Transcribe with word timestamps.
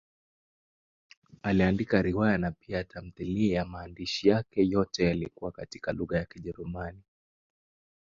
Aliandika 1.43 2.01
riwaya 2.01 2.37
na 2.37 2.51
pia 2.51 2.83
tamthiliya; 2.83 3.65
maandishi 3.65 4.29
yake 4.29 4.65
yote 4.67 5.05
yalikuwa 5.05 5.51
katika 5.51 5.93
lugha 5.93 6.17
ya 6.17 6.25
Kijerumani. 6.25 7.03